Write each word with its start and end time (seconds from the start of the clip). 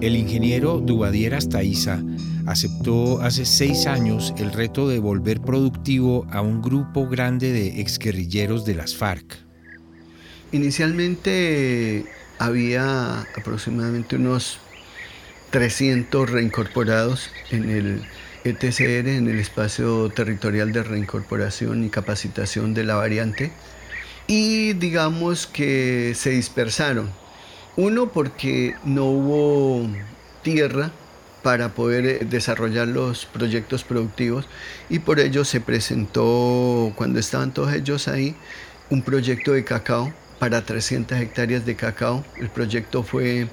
El 0.00 0.16
ingeniero 0.16 0.80
Dubadier 0.80 1.34
Astaiza 1.34 2.02
aceptó 2.46 3.20
hace 3.20 3.44
seis 3.44 3.86
años 3.86 4.34
el 4.36 4.52
reto 4.52 4.88
de 4.88 4.98
volver 4.98 5.40
productivo 5.40 6.26
a 6.32 6.40
un 6.40 6.60
grupo 6.60 7.06
grande 7.08 7.52
de 7.52 7.80
exguerrilleros 7.80 8.64
de 8.64 8.74
las 8.74 8.96
FARC. 8.96 9.38
Inicialmente 10.50 12.04
había 12.40 13.20
aproximadamente 13.38 14.16
unos 14.16 14.58
300 15.50 16.28
reincorporados 16.30 17.30
en 17.52 17.70
el 17.70 18.02
ETCR, 18.42 19.08
en 19.08 19.28
el 19.28 19.38
espacio 19.38 20.08
territorial 20.08 20.72
de 20.72 20.82
reincorporación 20.82 21.84
y 21.84 21.90
capacitación 21.90 22.74
de 22.74 22.82
la 22.82 22.96
variante, 22.96 23.52
y 24.30 24.74
digamos 24.74 25.48
que 25.48 26.12
se 26.14 26.30
dispersaron. 26.30 27.10
Uno 27.76 28.12
porque 28.12 28.76
no 28.84 29.06
hubo 29.06 29.88
tierra 30.44 30.92
para 31.42 31.74
poder 31.74 32.06
eh, 32.06 32.18
desarrollar 32.24 32.86
los 32.86 33.26
proyectos 33.26 33.82
productivos 33.82 34.46
y 34.88 35.00
por 35.00 35.18
ello 35.18 35.44
se 35.44 35.60
presentó, 35.60 36.92
cuando 36.94 37.18
estaban 37.18 37.52
todos 37.52 37.72
ellos 37.72 38.06
ahí, 38.06 38.36
un 38.88 39.02
proyecto 39.02 39.50
de 39.50 39.64
cacao 39.64 40.12
para 40.38 40.64
300 40.64 41.18
hectáreas 41.18 41.66
de 41.66 41.74
cacao. 41.74 42.24
El 42.36 42.50
proyecto 42.50 43.02
fue 43.02 43.48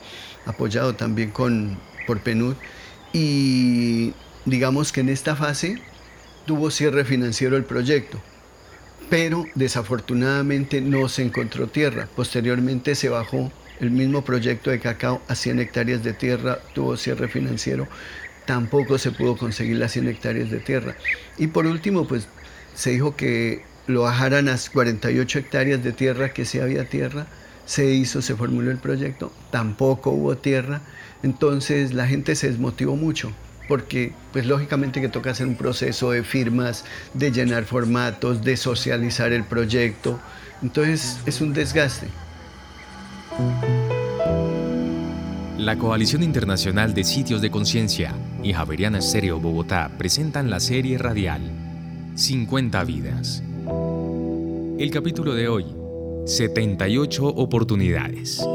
apoyado 0.45 0.93
también 0.93 1.31
con, 1.31 1.79
por 2.05 2.19
PNUD 2.19 2.53
y 3.13 4.13
digamos 4.45 4.91
que 4.91 5.01
en 5.01 5.09
esta 5.09 5.35
fase 5.35 5.81
tuvo 6.45 6.69
cierre 6.69 7.03
financiero 7.03 7.57
el 7.57 7.63
proyecto, 7.63 8.21
pero 9.09 9.45
desafortunadamente 9.55 10.81
no 10.81 11.07
se 11.09 11.23
encontró 11.23 11.67
tierra. 11.67 12.07
Posteriormente 12.15 12.95
se 12.95 13.09
bajó 13.09 13.51
el 13.79 13.91
mismo 13.91 14.23
proyecto 14.23 14.71
de 14.71 14.79
cacao 14.79 15.21
a 15.27 15.35
100 15.35 15.59
hectáreas 15.59 16.03
de 16.03 16.13
tierra, 16.13 16.59
tuvo 16.73 16.97
cierre 16.97 17.27
financiero, 17.27 17.87
tampoco 18.45 18.97
se 18.97 19.11
pudo 19.11 19.37
conseguir 19.37 19.77
las 19.77 19.91
100 19.91 20.07
hectáreas 20.09 20.49
de 20.49 20.59
tierra. 20.59 20.95
Y 21.37 21.47
por 21.47 21.67
último, 21.67 22.07
pues 22.07 22.27
se 22.73 22.91
dijo 22.91 23.15
que 23.15 23.63
lo 23.85 24.01
bajaran 24.01 24.49
a 24.49 24.57
48 24.57 25.39
hectáreas 25.39 25.83
de 25.83 25.91
tierra, 25.91 26.33
que 26.33 26.45
sí 26.45 26.59
había 26.59 26.89
tierra, 26.89 27.27
se 27.65 27.91
hizo, 27.91 28.21
se 28.21 28.35
formuló 28.35 28.71
el 28.71 28.77
proyecto, 28.77 29.31
tampoco 29.51 30.11
hubo 30.11 30.37
tierra, 30.37 30.81
entonces 31.21 31.93
la 31.93 32.07
gente 32.07 32.35
se 32.35 32.47
desmotivó 32.47 32.95
mucho, 32.95 33.31
porque 33.67 34.13
pues 34.31 34.45
lógicamente 34.45 35.01
que 35.01 35.09
toca 35.09 35.31
hacer 35.31 35.47
un 35.47 35.55
proceso 35.55 36.11
de 36.11 36.23
firmas, 36.23 36.85
de 37.13 37.31
llenar 37.31 37.65
formatos, 37.65 38.43
de 38.43 38.57
socializar 38.57 39.33
el 39.33 39.43
proyecto, 39.43 40.19
entonces 40.61 41.19
es 41.25 41.41
un 41.41 41.53
desgaste. 41.53 42.07
La 45.57 45.77
Coalición 45.77 46.23
Internacional 46.23 46.93
de 46.93 47.03
Sitios 47.03 47.41
de 47.41 47.51
Conciencia 47.51 48.13
y 48.41 48.53
Javeriana 48.53 48.99
Estéreo 48.99 49.39
Bogotá 49.39 49.91
presentan 49.97 50.49
la 50.49 50.59
serie 50.59 50.97
radial 50.97 51.41
50 52.15 52.83
vidas 52.85 53.43
el 54.79 54.91
capítulo 54.91 55.33
de 55.33 55.47
hoy, 55.47 55.65
78 56.27 57.25
oportunidades. 57.25 58.45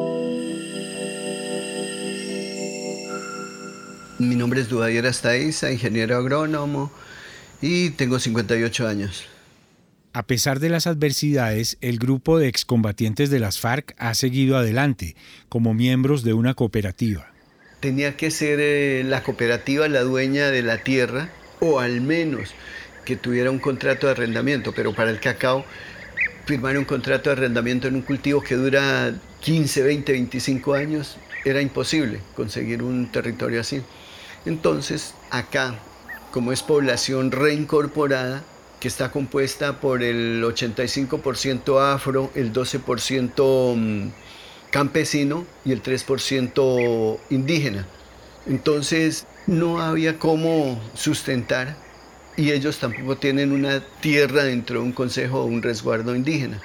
Mi 4.22 4.36
nombre 4.36 4.60
es 4.60 4.68
Dudadier 4.68 5.04
Astaiza, 5.06 5.72
ingeniero 5.72 6.16
agrónomo 6.16 6.92
y 7.60 7.90
tengo 7.90 8.20
58 8.20 8.86
años. 8.86 9.24
A 10.12 10.22
pesar 10.28 10.60
de 10.60 10.68
las 10.68 10.86
adversidades, 10.86 11.76
el 11.80 11.98
grupo 11.98 12.38
de 12.38 12.46
excombatientes 12.46 13.30
de 13.30 13.40
las 13.40 13.58
FARC 13.58 13.96
ha 13.98 14.14
seguido 14.14 14.56
adelante 14.56 15.16
como 15.48 15.74
miembros 15.74 16.22
de 16.22 16.34
una 16.34 16.54
cooperativa. 16.54 17.32
Tenía 17.80 18.16
que 18.16 18.30
ser 18.30 18.60
eh, 18.60 19.02
la 19.04 19.24
cooperativa 19.24 19.88
la 19.88 20.02
dueña 20.02 20.52
de 20.52 20.62
la 20.62 20.78
tierra 20.78 21.28
o 21.58 21.80
al 21.80 22.00
menos 22.00 22.50
que 23.04 23.16
tuviera 23.16 23.50
un 23.50 23.58
contrato 23.58 24.06
de 24.06 24.12
arrendamiento, 24.12 24.72
pero 24.72 24.94
para 24.94 25.10
el 25.10 25.18
cacao 25.18 25.64
firmar 26.46 26.78
un 26.78 26.84
contrato 26.84 27.30
de 27.30 27.36
arrendamiento 27.38 27.88
en 27.88 27.96
un 27.96 28.02
cultivo 28.02 28.40
que 28.40 28.54
dura 28.54 29.14
15, 29.40 29.82
20, 29.82 30.12
25 30.12 30.74
años, 30.74 31.16
era 31.44 31.60
imposible 31.60 32.20
conseguir 32.36 32.84
un 32.84 33.10
territorio 33.10 33.60
así. 33.60 33.82
Entonces, 34.44 35.14
acá, 35.30 35.74
como 36.32 36.52
es 36.52 36.62
población 36.62 37.30
reincorporada, 37.30 38.42
que 38.80 38.88
está 38.88 39.12
compuesta 39.12 39.80
por 39.80 40.02
el 40.02 40.42
85% 40.42 41.80
afro, 41.80 42.32
el 42.34 42.52
12% 42.52 43.76
mm, 43.76 44.10
campesino 44.70 45.46
y 45.64 45.70
el 45.70 45.82
3% 45.82 47.18
indígena. 47.30 47.86
Entonces, 48.46 49.24
no 49.46 49.80
había 49.80 50.18
cómo 50.18 50.80
sustentar 50.94 51.76
y 52.36 52.50
ellos 52.50 52.78
tampoco 52.78 53.16
tienen 53.16 53.52
una 53.52 53.80
tierra 54.00 54.42
dentro 54.42 54.80
de 54.80 54.86
un 54.86 54.92
consejo 54.92 55.42
o 55.42 55.44
un 55.44 55.62
resguardo 55.62 56.16
indígena. 56.16 56.60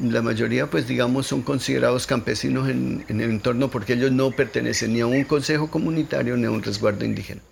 La 0.00 0.22
mayoría, 0.22 0.68
pues 0.68 0.86
digamos, 0.86 1.26
son 1.26 1.42
considerados 1.42 2.06
campesinos 2.06 2.68
en, 2.68 3.04
el 3.08 3.20
entorno 3.22 3.70
porque 3.70 3.94
ellos 3.94 4.12
no 4.12 4.30
pertenecen 4.30 4.92
ni 4.92 5.00
a 5.00 5.06
un 5.06 5.24
consejo 5.24 5.70
comunitario 5.70 6.36
ni 6.36 6.46
a 6.46 6.50
un 6.50 6.62
resguardo 6.62 7.04
indígena. 7.04 7.42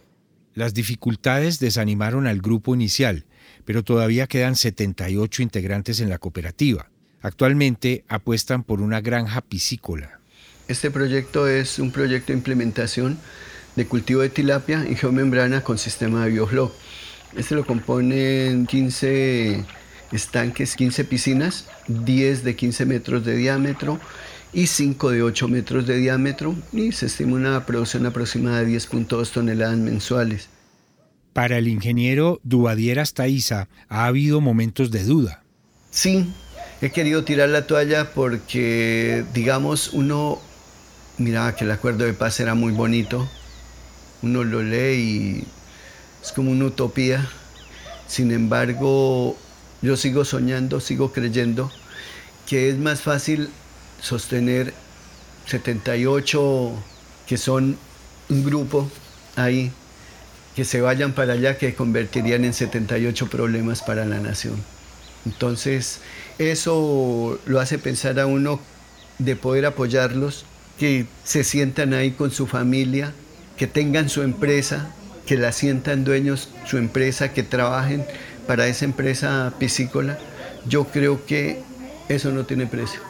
Las 0.54 0.72
dificultades 0.72 1.58
desanimaron 1.58 2.26
al 2.26 2.40
grupo 2.40 2.74
inicial, 2.74 3.24
pero 3.64 3.82
todavía 3.82 4.26
quedan 4.26 4.56
78 4.56 5.42
integrantes 5.42 6.00
en 6.00 6.08
la 6.08 6.18
cooperativa. 6.18 6.88
Actualmente 7.20 8.04
apuestan 8.08 8.62
por 8.62 8.80
una 8.80 9.00
granja 9.00 9.40
piscícola. 9.40 10.20
Este 10.68 10.90
proyecto 10.90 11.48
es 11.48 11.78
un 11.78 11.90
proyecto 11.90 12.32
de 12.32 12.38
implementación 12.38 13.18
de 13.74 13.86
cultivo 13.86 14.22
de 14.22 14.30
tilapia 14.30 14.82
en 14.86 14.96
geomembrana 14.96 15.62
con 15.62 15.78
sistema 15.78 16.24
de 16.24 16.30
biofloc 16.30 16.72
este 17.36 17.54
lo 17.54 17.66
componen 17.66 18.66
15 18.66 19.64
estanques, 20.12 20.76
15 20.76 21.04
piscinas, 21.04 21.66
10 21.88 22.44
de 22.44 22.56
15 22.56 22.86
metros 22.86 23.24
de 23.24 23.36
diámetro 23.36 24.00
y 24.52 24.66
5 24.66 25.10
de 25.10 25.22
8 25.22 25.48
metros 25.48 25.86
de 25.86 25.96
diámetro 25.96 26.54
y 26.72 26.92
se 26.92 27.06
estima 27.06 27.36
una 27.36 27.66
producción 27.66 28.06
aproximada 28.06 28.62
de 28.62 28.76
10.2 28.76 29.30
toneladas 29.30 29.76
mensuales. 29.76 30.48
Para 31.32 31.58
el 31.58 31.68
ingeniero 31.68 32.40
Dubadier 32.44 32.98
Astaiza 32.98 33.68
ha 33.88 34.06
habido 34.06 34.40
momentos 34.40 34.90
de 34.90 35.04
duda. 35.04 35.42
Sí, 35.90 36.32
he 36.80 36.90
querido 36.90 37.24
tirar 37.24 37.50
la 37.50 37.66
toalla 37.66 38.12
porque, 38.14 39.24
digamos, 39.34 39.92
uno 39.92 40.40
miraba 41.18 41.54
que 41.54 41.64
el 41.64 41.70
acuerdo 41.70 42.04
de 42.04 42.14
paz 42.14 42.40
era 42.40 42.54
muy 42.54 42.72
bonito, 42.72 43.28
uno 44.22 44.44
lo 44.44 44.62
lee 44.62 44.94
y 44.94 45.44
es 46.22 46.32
como 46.32 46.50
una 46.50 46.66
utopía. 46.66 47.28
Sin 48.06 48.30
embargo, 48.30 49.36
yo 49.82 49.96
sigo 49.96 50.24
soñando, 50.24 50.80
sigo 50.80 51.12
creyendo 51.12 51.70
que 52.46 52.68
es 52.70 52.78
más 52.78 53.00
fácil 53.00 53.50
sostener 54.00 54.72
78 55.46 56.72
que 57.26 57.36
son 57.36 57.76
un 58.28 58.44
grupo 58.44 58.90
ahí, 59.34 59.72
que 60.54 60.64
se 60.64 60.80
vayan 60.80 61.12
para 61.12 61.34
allá, 61.34 61.58
que 61.58 61.74
convertirían 61.74 62.44
en 62.44 62.52
78 62.52 63.28
problemas 63.28 63.82
para 63.82 64.04
la 64.04 64.18
nación. 64.20 64.62
Entonces, 65.24 66.00
eso 66.38 67.38
lo 67.46 67.60
hace 67.60 67.78
pensar 67.78 68.18
a 68.20 68.26
uno 68.26 68.60
de 69.18 69.36
poder 69.36 69.66
apoyarlos, 69.66 70.44
que 70.78 71.06
se 71.24 71.42
sientan 71.42 71.94
ahí 71.94 72.12
con 72.12 72.30
su 72.30 72.46
familia, 72.46 73.12
que 73.56 73.66
tengan 73.66 74.08
su 74.08 74.22
empresa, 74.22 74.90
que 75.26 75.36
la 75.36 75.52
sientan 75.52 76.04
dueños 76.04 76.50
su 76.66 76.76
empresa, 76.76 77.32
que 77.32 77.42
trabajen 77.42 78.06
para 78.46 78.66
esa 78.66 78.84
empresa 78.84 79.52
piscícola, 79.58 80.18
yo 80.68 80.84
creo 80.84 81.24
que 81.26 81.60
eso 82.08 82.32
no 82.32 82.44
tiene 82.44 82.66
precio. 82.66 83.00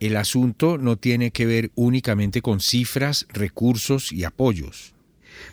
El 0.00 0.16
asunto 0.16 0.78
no 0.78 0.96
tiene 0.96 1.32
que 1.32 1.46
ver 1.46 1.70
únicamente 1.74 2.40
con 2.40 2.60
cifras, 2.60 3.26
recursos 3.30 4.12
y 4.12 4.24
apoyos. 4.24 4.94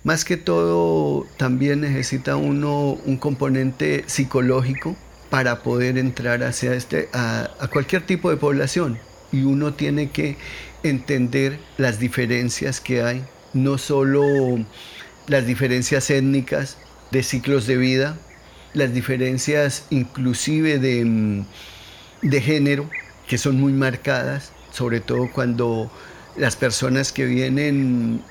Más 0.03 0.23
que 0.23 0.37
todo, 0.37 1.25
también 1.37 1.81
necesita 1.81 2.35
uno 2.35 2.91
un 3.05 3.17
componente 3.17 4.03
psicológico 4.07 4.95
para 5.29 5.63
poder 5.63 5.97
entrar 5.97 6.43
hacia 6.43 6.73
este, 6.75 7.09
a, 7.13 7.49
a 7.59 7.67
cualquier 7.67 8.05
tipo 8.05 8.29
de 8.29 8.37
población. 8.37 8.99
Y 9.31 9.43
uno 9.43 9.73
tiene 9.73 10.11
que 10.11 10.37
entender 10.83 11.59
las 11.77 11.99
diferencias 11.99 12.79
que 12.79 13.01
hay 13.01 13.23
no 13.55 13.77
solo 13.77 14.21
las 15.27 15.47
diferencias 15.47 16.09
étnicas 16.09 16.77
de 17.11 17.23
ciclos 17.23 17.67
de 17.67 17.77
vida, 17.77 18.17
las 18.73 18.93
diferencias 18.93 19.85
inclusive 19.89 20.79
de, 20.79 21.05
mm, 21.05 21.45
de 22.21 22.41
género, 22.41 22.89
que 23.27 23.37
son 23.37 23.59
muy 23.59 23.73
marcadas, 23.73 24.51
sobre 24.71 24.99
todo 24.99 25.29
cuando 25.31 25.91
las 26.37 26.55
personas 26.55 27.11
que 27.11 27.25
vienen 27.25 28.21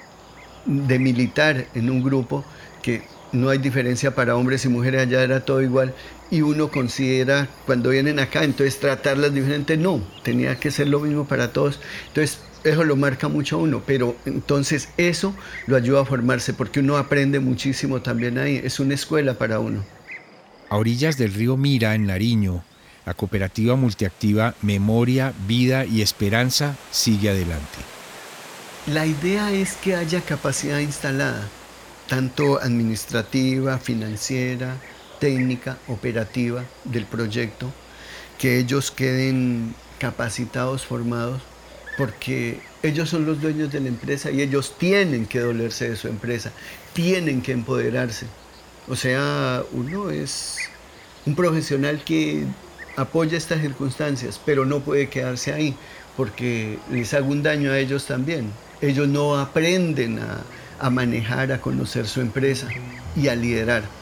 de 0.66 0.98
militar 0.98 1.66
en 1.74 1.90
un 1.90 2.02
grupo, 2.02 2.44
que 2.82 3.02
no 3.32 3.48
hay 3.48 3.58
diferencia 3.58 4.14
para 4.14 4.36
hombres 4.36 4.64
y 4.64 4.68
mujeres, 4.68 5.02
allá 5.02 5.22
era 5.22 5.44
todo 5.44 5.62
igual. 5.62 5.94
Y 6.30 6.42
uno 6.42 6.70
considera, 6.70 7.48
cuando 7.66 7.90
vienen 7.90 8.18
acá, 8.18 8.44
entonces 8.44 8.78
tratarlas 8.78 9.34
diferente, 9.34 9.76
no, 9.76 10.00
tenía 10.22 10.58
que 10.58 10.70
ser 10.70 10.88
lo 10.88 11.00
mismo 11.00 11.26
para 11.26 11.52
todos. 11.52 11.80
Entonces, 12.08 12.38
eso 12.64 12.84
lo 12.84 12.96
marca 12.96 13.28
mucho 13.28 13.56
a 13.56 13.58
uno, 13.60 13.82
pero 13.86 14.16
entonces 14.24 14.88
eso 14.96 15.34
lo 15.66 15.76
ayuda 15.76 16.02
a 16.02 16.04
formarse, 16.04 16.54
porque 16.54 16.80
uno 16.80 16.96
aprende 16.96 17.38
muchísimo 17.40 18.02
también 18.02 18.38
ahí, 18.38 18.60
es 18.62 18.80
una 18.80 18.94
escuela 18.94 19.34
para 19.34 19.60
uno. 19.60 19.84
A 20.70 20.76
orillas 20.76 21.18
del 21.18 21.34
río 21.34 21.56
Mira, 21.56 21.94
en 21.94 22.06
Nariño, 22.06 22.64
la 23.04 23.14
cooperativa 23.14 23.76
multiactiva 23.76 24.54
Memoria, 24.62 25.34
Vida 25.46 25.84
y 25.84 26.00
Esperanza 26.00 26.76
sigue 26.90 27.30
adelante. 27.30 27.78
La 28.86 29.06
idea 29.06 29.52
es 29.52 29.74
que 29.74 29.94
haya 29.94 30.20
capacidad 30.22 30.78
instalada, 30.78 31.48
tanto 32.08 32.60
administrativa, 32.60 33.78
financiera, 33.78 34.76
técnica, 35.20 35.78
operativa 35.88 36.64
del 36.84 37.04
proyecto, 37.06 37.72
que 38.38 38.58
ellos 38.58 38.90
queden 38.90 39.74
capacitados, 39.98 40.84
formados, 40.84 41.40
porque 41.96 42.60
ellos 42.82 43.08
son 43.08 43.26
los 43.26 43.40
dueños 43.40 43.70
de 43.72 43.80
la 43.80 43.88
empresa 43.88 44.30
y 44.30 44.42
ellos 44.42 44.76
tienen 44.78 45.26
que 45.26 45.40
dolerse 45.40 45.90
de 45.90 45.96
su 45.96 46.08
empresa, 46.08 46.52
tienen 46.92 47.42
que 47.42 47.52
empoderarse. 47.52 48.26
O 48.88 48.96
sea, 48.96 49.62
uno 49.72 50.10
es 50.10 50.58
un 51.26 51.34
profesional 51.34 52.02
que 52.04 52.46
apoya 52.96 53.38
estas 53.38 53.60
circunstancias, 53.60 54.40
pero 54.44 54.64
no 54.66 54.80
puede 54.80 55.08
quedarse 55.08 55.52
ahí 55.52 55.76
porque 56.16 56.84
les 56.88 57.14
hago 57.14 57.28
un 57.30 57.42
daño 57.42 57.72
a 57.72 57.78
ellos 57.78 58.06
también. 58.06 58.58
Ellos 58.80 59.08
no 59.08 59.38
aprenden 59.38 60.18
a, 60.18 60.50
a 60.78 60.90
manejar, 60.90 61.52
a 61.52 61.60
conocer 61.60 62.06
su 62.08 62.20
empresa 62.20 62.76
y 63.14 63.28
a 63.28 63.36
liderar. 63.36 63.94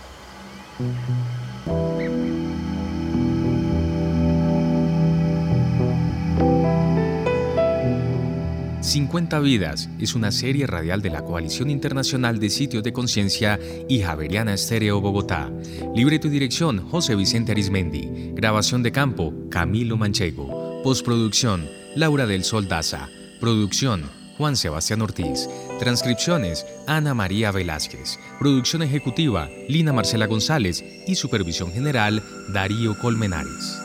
50 8.92 9.40
Vidas 9.40 9.88
es 9.98 10.14
una 10.14 10.30
serie 10.30 10.66
radial 10.66 11.00
de 11.00 11.08
la 11.08 11.24
Coalición 11.24 11.70
Internacional 11.70 12.38
de 12.38 12.50
Sitios 12.50 12.82
de 12.82 12.92
Conciencia 12.92 13.58
y 13.88 14.02
Javeriana 14.02 14.52
Estéreo 14.52 15.00
Bogotá. 15.00 15.50
Libreto 15.94 16.26
y 16.26 16.30
dirección 16.30 16.90
José 16.90 17.14
Vicente 17.14 17.52
Arismendi. 17.52 18.32
Grabación 18.34 18.82
de 18.82 18.92
campo 18.92 19.32
Camilo 19.50 19.96
Manchego. 19.96 20.82
Postproducción 20.82 21.70
Laura 21.96 22.26
del 22.26 22.44
Sol 22.44 22.68
Daza. 22.68 23.08
Producción 23.40 24.02
Juan 24.36 24.56
Sebastián 24.56 25.00
Ortiz. 25.00 25.48
Transcripciones 25.78 26.66
Ana 26.86 27.14
María 27.14 27.50
Velázquez. 27.50 28.18
Producción 28.38 28.82
ejecutiva 28.82 29.48
Lina 29.70 29.94
Marcela 29.94 30.26
González 30.26 30.84
y 31.06 31.14
supervisión 31.14 31.72
general 31.72 32.22
Darío 32.52 32.98
Colmenares. 32.98 33.81